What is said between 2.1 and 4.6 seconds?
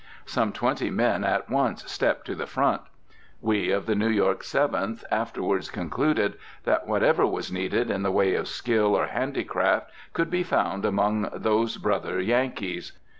to the front. We of the New York